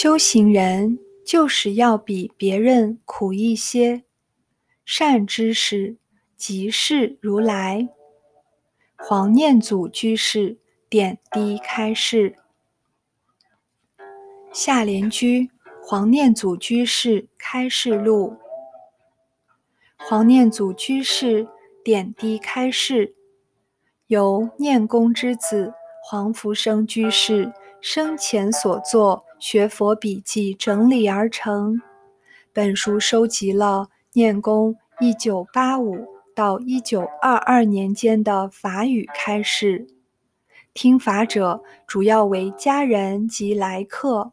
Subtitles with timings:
[0.00, 4.04] 修行人就是要比别人苦一些。
[4.84, 5.96] 善知识，
[6.36, 7.88] 即是如来。
[8.96, 12.36] 黄念祖居士点滴开示。
[14.52, 15.50] 下联居
[15.82, 18.36] 黄念祖居士开示录。
[19.96, 21.48] 黄念祖居士
[21.82, 23.16] 点滴开示，
[24.06, 29.24] 由念公之子黄福生居士生前所作。
[29.38, 31.80] 学佛笔记整理而成。
[32.52, 39.86] 本书收集了念公一九八五到一九二二年间的法语开示。
[40.74, 44.32] 听法者主要为家人及来客。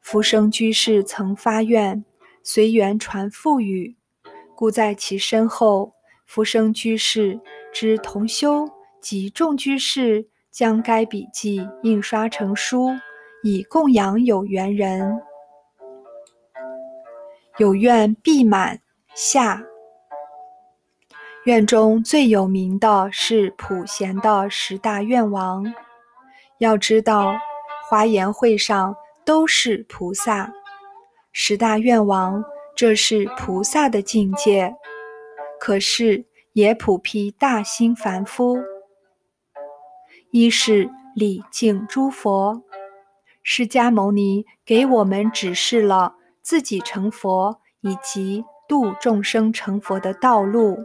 [0.00, 2.04] 福生居士曾发愿
[2.42, 3.96] 随缘传富语，
[4.54, 5.92] 故在其身后，
[6.24, 7.38] 福生居士
[7.72, 8.68] 之同修
[9.00, 12.90] 及众居士将该笔记印刷成书。
[13.42, 15.20] 以供养有缘人，
[17.58, 18.80] 有愿必满。
[19.12, 19.62] 下
[21.44, 25.64] 愿中最有名的是普贤的十大愿王。
[26.58, 27.34] 要知道，
[27.88, 30.52] 华严会上都是菩萨，
[31.32, 32.44] 十大愿王
[32.76, 34.74] 这是菩萨的境界，
[35.58, 38.58] 可是也普披大兴凡夫。
[40.30, 42.62] 一是礼敬诸佛。
[43.42, 50.78] 释迦牟尼给我们指示了自己成佛以及度众生成佛的道路。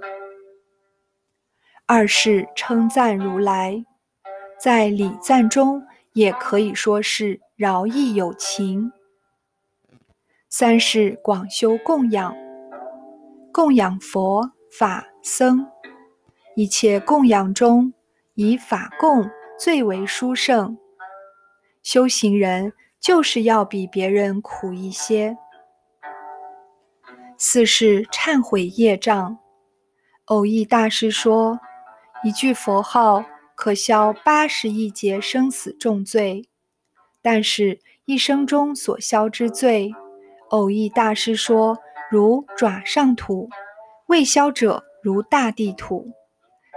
[1.85, 3.85] 二是称赞如来，
[4.59, 8.91] 在礼赞中也可以说是饶益有情。
[10.49, 12.33] 三是广修供养，
[13.51, 15.67] 供养佛法僧，
[16.55, 17.93] 一切供养中
[18.33, 20.77] 以法供最为殊胜。
[21.85, 25.37] 修行人就是要比别人苦一些。
[27.37, 29.37] 四是忏悔业障。
[30.25, 31.59] 偶益大师说，
[32.23, 33.23] 一句佛号
[33.53, 36.49] 可消八十亿劫生死重罪，
[37.21, 39.93] 但是一生中所消之罪，
[40.49, 41.77] 偶益大师说
[42.09, 43.47] 如爪上土，
[44.07, 46.11] 未消者如大地土。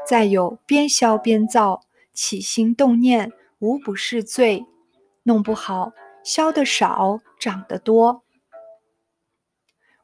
[0.06, 1.80] 再有边消边造，
[2.12, 4.66] 起心动念，无不是罪。
[5.28, 5.92] 弄不好，
[6.24, 8.24] 消的少，长得多。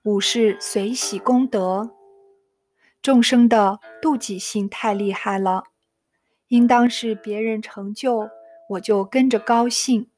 [0.03, 1.93] 五是随喜功德，
[3.01, 5.65] 众生的妒忌心太厉害了，
[6.49, 8.29] 应当是别人成就，
[8.69, 10.11] 我就跟着高兴。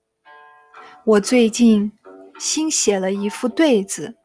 [1.05, 1.93] 我最近
[2.41, 4.17] 新写了一副对子，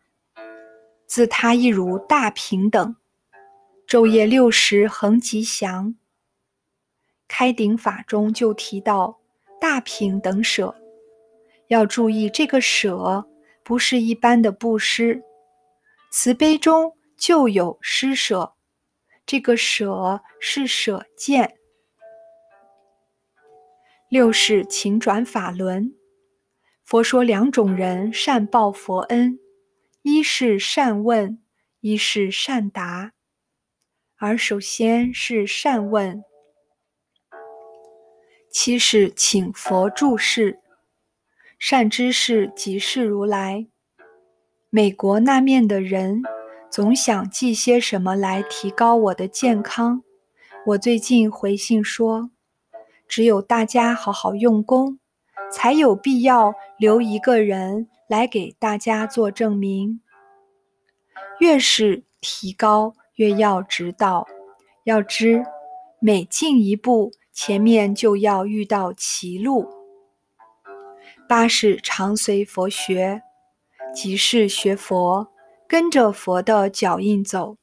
[1.05, 2.95] 自他一如大平等，
[3.87, 5.93] 昼夜六时恒吉祥。
[7.27, 9.20] 开顶法中就提到。
[9.61, 10.75] 大平等舍，
[11.67, 13.29] 要注意这个舍
[13.63, 15.21] 不是一般的布施，
[16.11, 18.55] 慈悲中就有施舍，
[19.23, 21.57] 这个舍是舍见。
[24.09, 25.93] 六是勤转法轮，
[26.83, 29.37] 佛说两种人善报佛恩，
[30.01, 31.39] 一是善问，
[31.81, 33.11] 一是善答，
[34.17, 36.23] 而首先是善问。
[38.51, 40.59] 七是请佛注释，
[41.57, 43.65] 善知识即是如来。
[44.69, 46.21] 美国那面的人
[46.69, 50.03] 总想寄些什么来提高我的健康。
[50.67, 52.29] 我最近回信说，
[53.07, 54.99] 只有大家好好用功，
[55.49, 60.01] 才有必要留一个人来给大家做证明。
[61.39, 64.27] 越是提高，越要指导。
[64.83, 65.45] 要知
[66.01, 67.13] 每进一步。
[67.43, 69.67] 前面就要遇到歧路。
[71.27, 73.23] 八是常随佛学，
[73.95, 75.27] 即是学佛，
[75.67, 77.57] 跟着佛的脚印走。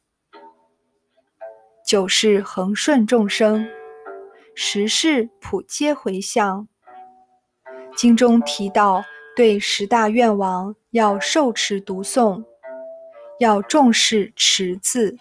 [1.86, 3.68] 九是恒顺众生，
[4.52, 6.66] 十是普皆回向。
[7.94, 9.04] 经中提到，
[9.36, 12.42] 对十大愿王要受持读诵，
[13.38, 15.16] 要重视持字，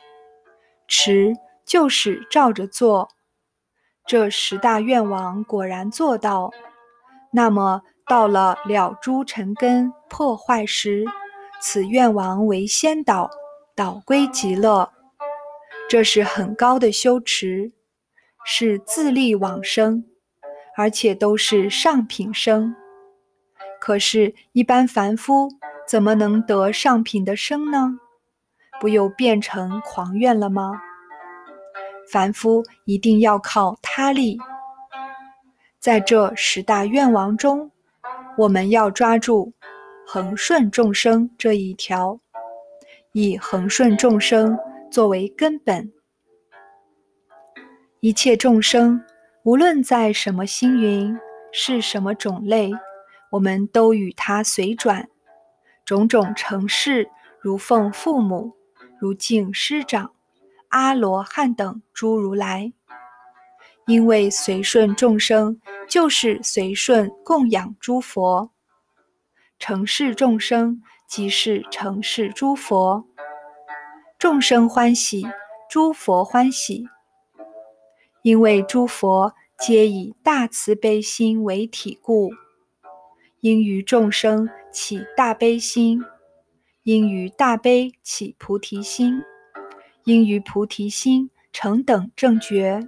[0.88, 3.08] 持就是照着做。
[4.08, 6.50] 这十大愿王果然做到，
[7.30, 11.06] 那么到了了诸尘根破坏时，
[11.60, 13.30] 此愿王为先导，
[13.76, 14.90] 导归极乐。
[15.90, 17.74] 这是很高的修持，
[18.46, 20.06] 是自力往生，
[20.78, 22.74] 而且都是上品生。
[23.78, 25.50] 可是，一般凡夫
[25.86, 28.00] 怎么能得上品的生呢？
[28.80, 30.82] 不又变成狂愿了吗？
[32.12, 34.38] 凡夫一定要靠他力，
[35.80, 37.70] 在这十大愿王中，
[38.38, 39.54] 我们要抓住
[40.06, 42.20] 恒顺众生这一条，
[43.12, 44.58] 以恒顺众生
[44.90, 45.92] 作为根本。
[48.00, 49.04] 一切众生，
[49.44, 51.18] 无论在什么星云，
[51.52, 52.72] 是什么种类，
[53.32, 55.10] 我们都与他随转，
[55.84, 57.10] 种种成事，
[57.42, 58.54] 如奉父母，
[59.00, 60.12] 如敬师长。
[60.70, 62.74] 阿罗汉等诸如来，
[63.86, 68.52] 因为随顺众生，就是随顺供养诸佛；
[69.60, 73.08] 成事众生，即是成事诸佛。
[74.20, 75.26] 众生欢喜，
[75.70, 76.88] 诸佛欢喜，
[78.24, 82.32] 因为诸佛皆以大慈悲心为体故，
[83.42, 86.04] 应于众生起大悲心，
[86.84, 89.24] 应于大悲起菩提心。
[90.08, 92.88] 应于菩提心成等正觉，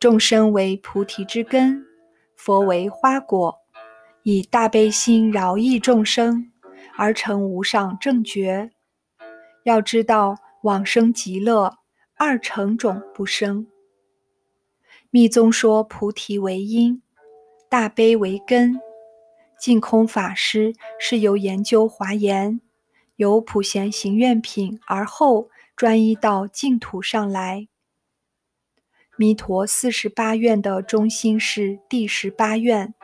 [0.00, 1.86] 众生为菩提之根，
[2.34, 3.56] 佛为花果，
[4.24, 6.50] 以大悲心饶益众生，
[6.96, 8.72] 而成无上正觉。
[9.62, 11.78] 要知道往生极乐，
[12.16, 13.68] 二成种不生。
[15.10, 17.00] 密宗说菩提为因，
[17.68, 18.80] 大悲为根。
[19.60, 22.60] 净空法师是由研究华严，
[23.14, 25.48] 由普贤行愿品而后。
[25.76, 27.68] 专一到净土上来。
[29.16, 32.94] 弥陀四十八愿的中心是第十八愿：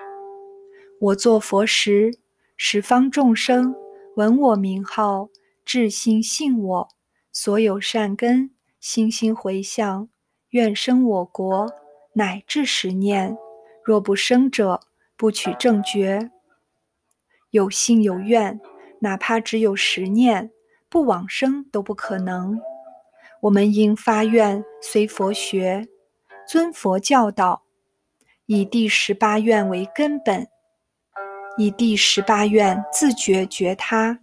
[1.01, 2.19] 我作佛时，
[2.57, 3.75] 十方众生
[4.17, 5.29] 闻我名号，
[5.65, 6.89] 至心信我，
[7.33, 8.51] 所有善根
[8.81, 10.09] 心心回向，
[10.51, 11.73] 愿生我国，
[12.15, 13.37] 乃至十念。
[13.85, 14.81] 若不生者，
[15.17, 16.31] 不取正觉。
[17.51, 18.61] 有信有愿，
[19.01, 20.51] 哪怕只有十念。
[20.91, 22.61] 不往生都不可能。
[23.43, 25.89] 我们应发愿随佛学，
[26.47, 27.63] 尊佛教导，
[28.47, 30.47] 以第十八愿为根本，
[31.57, 34.19] 以第十八愿自觉觉他。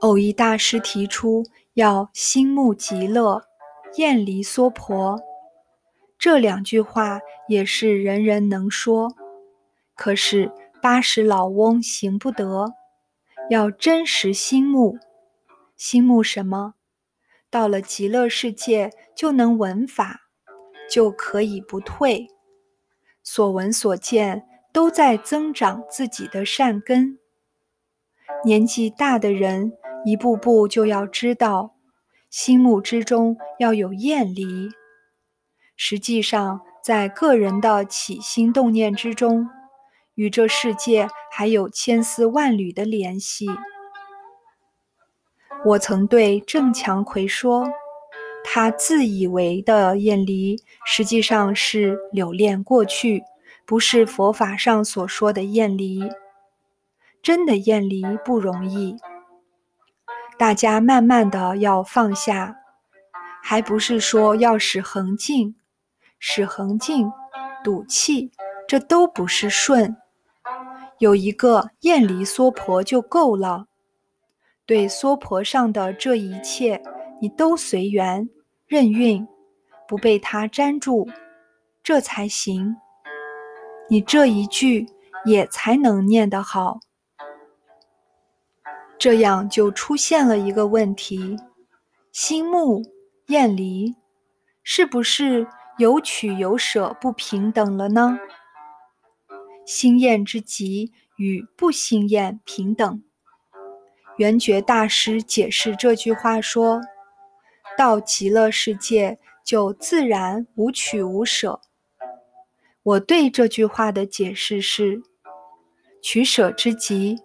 [0.00, 1.42] 偶一大师提出
[1.74, 3.42] 要心慕极乐，
[3.96, 5.18] 厌离娑婆，
[6.16, 7.18] 这两句话
[7.48, 9.12] 也是人人能说，
[9.96, 12.77] 可是八十老翁行不得。
[13.50, 14.98] 要真实心目，
[15.76, 16.74] 心目什么？
[17.50, 20.28] 到了极乐世界就能闻法，
[20.90, 22.28] 就可以不退。
[23.22, 27.18] 所闻所见都在增长自己的善根。
[28.44, 29.72] 年纪大的人，
[30.04, 31.74] 一步步就要知道，
[32.28, 34.68] 心目之中要有厌离。
[35.74, 39.48] 实际上，在个人的起心动念之中。
[40.14, 43.46] 与这世界还有千丝万缕的联系。
[45.64, 47.64] 我曾对郑强奎说，
[48.42, 53.22] 他自以为的厌离，实际上是留恋过去，
[53.64, 56.10] 不是佛法上所说的厌离。
[57.22, 58.96] 真的厌离不容易，
[60.36, 62.56] 大家慢慢的要放下，
[63.44, 65.54] 还不是说要使恒静，
[66.18, 67.12] 使恒静，
[67.62, 68.32] 赌气，
[68.66, 69.96] 这都不是顺。
[70.98, 73.66] 有一个厌离娑婆就够了，
[74.66, 76.82] 对娑婆上的这一切，
[77.20, 78.28] 你都随缘
[78.66, 79.26] 任运，
[79.86, 81.08] 不被它粘住，
[81.82, 82.76] 这才行。
[83.88, 84.86] 你这一句
[85.24, 86.80] 也才能念得好。
[88.98, 91.36] 这样就出现了一个问题：
[92.10, 92.82] 心目
[93.28, 93.94] 厌离，
[94.64, 95.46] 是不是
[95.78, 98.18] 有取有舍不平等了呢？
[99.68, 103.02] 心厌之极与不心厌平等。
[104.16, 106.80] 圆觉大师解释这句话说
[107.76, 111.60] ：“到极乐世界就自然无取无舍。”
[112.82, 115.02] 我对这句话的解释是：
[116.00, 117.18] 取舍之极，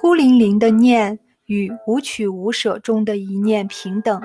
[0.00, 4.20] 孤零零的念与无取无舍中的一念平等。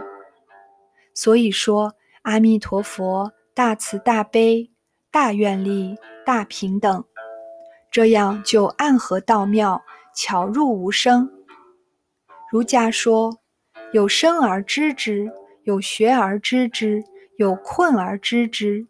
[1.14, 4.72] 所以说，阿弥陀佛大慈大悲、
[5.12, 5.96] 大愿力、
[6.26, 7.06] 大平等。
[7.92, 9.84] 这样就暗合道妙，
[10.16, 11.32] 巧入无声。
[12.52, 13.40] 儒家说
[13.94, 15.32] ：“有生而知之，
[15.64, 17.04] 有学而知之，
[17.38, 18.88] 有困而知之。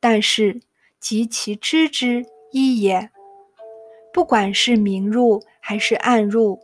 [0.00, 0.60] 但是
[1.00, 3.10] 及其知之一也。
[4.12, 6.60] 不管是明入还是暗入，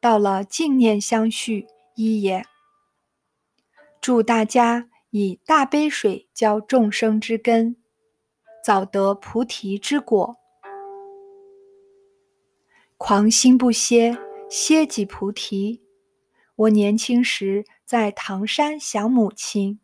[0.00, 2.44] 到了净念相续一也。”
[4.00, 7.76] 祝大家以大悲水浇众生之根，
[8.64, 10.36] 早得菩提之果。
[12.98, 14.16] 狂心不歇，
[14.48, 15.82] 歇即菩提。
[16.56, 19.80] 我年轻时在唐山想母亲，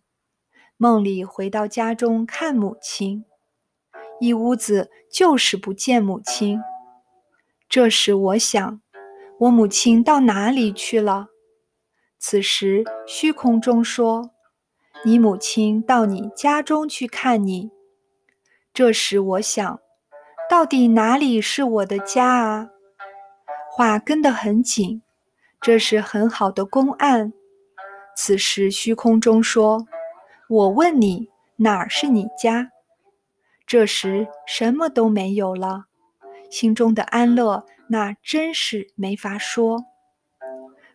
[0.78, 3.26] 梦里回到家中看母亲，
[4.18, 6.58] 一屋子就是不见母亲。
[7.68, 8.80] 这时我想，
[9.40, 11.28] 我母亲到哪里去了？
[12.18, 14.30] 此时虚空中说
[15.04, 17.70] ：“你母亲到你家中去看你。”
[18.72, 19.80] 这时我想，
[20.48, 22.70] 到底哪里是我的家啊？
[23.74, 25.00] 话跟得很紧，
[25.58, 27.32] 这是很好的公案。
[28.14, 29.86] 此时虚空中说
[30.46, 32.70] ：“我问你，哪儿是你家？”
[33.66, 35.86] 这时什么都没有了，
[36.50, 39.86] 心中的安乐那真是没法说。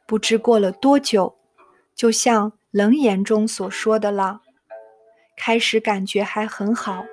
[0.06, 1.36] 不知过了多久，
[1.96, 4.42] 就像《楞严》中所说的了，
[5.36, 7.04] 开始感觉还很好，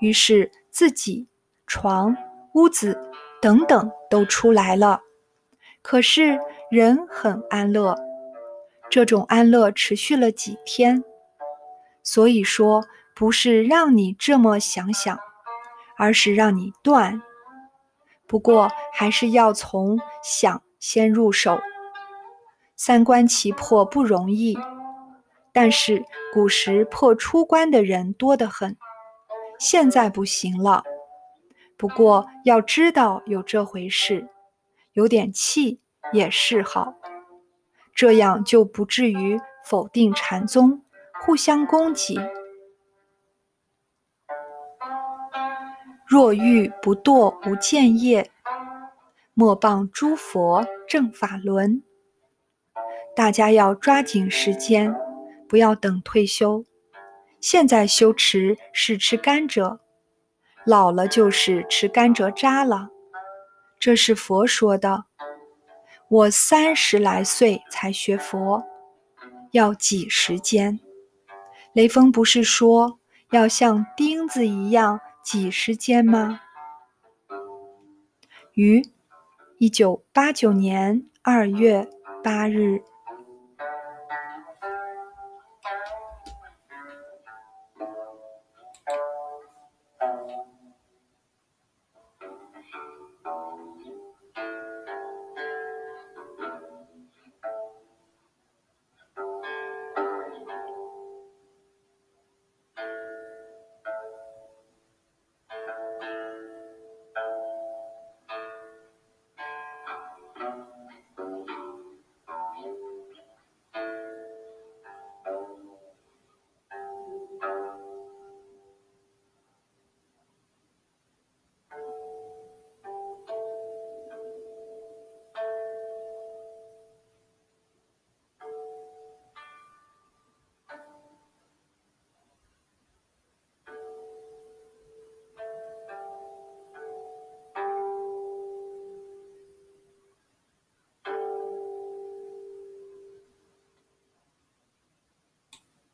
[0.00, 1.26] 于是自己、
[1.66, 2.14] 床、
[2.52, 3.07] 屋子
[3.40, 5.00] 等等都出来了，
[5.82, 6.38] 可是
[6.70, 7.96] 人很安乐。
[8.90, 11.02] 这种安乐持续了几天，
[12.02, 12.84] 所以说。
[13.18, 15.18] 不是让你这么想想，
[15.96, 17.20] 而是让你断。
[18.28, 21.58] 不过还是要从想先入手。
[22.76, 24.56] 三观齐破不容易，
[25.52, 28.76] 但是古时破出关的人多得很，
[29.58, 30.84] 现在不行了。
[31.78, 34.28] 不过要知道有这回事，
[34.94, 35.80] 有点气
[36.12, 36.94] 也是好，
[37.94, 40.82] 这样就不至于否定禅宗，
[41.22, 42.18] 互相攻击。
[46.04, 48.28] 若欲不堕无间业，
[49.34, 51.82] 莫谤诸佛正法轮。
[53.14, 54.92] 大家要抓紧时间，
[55.48, 56.64] 不要等退休。
[57.40, 59.78] 现在修持是吃甘蔗，
[60.64, 62.90] 老了就是吃甘蔗渣了。
[63.78, 65.04] 这是佛说的。
[66.08, 68.64] 我三十来岁才学佛，
[69.52, 70.80] 要挤时间。
[71.72, 72.98] 雷锋不是说
[73.30, 75.00] 要像钉子一样？
[75.22, 76.40] 几时间吗？
[78.54, 78.82] 于
[79.58, 81.88] 一九八九年二月
[82.24, 82.82] 八日。